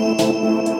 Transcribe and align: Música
Música 0.00 0.79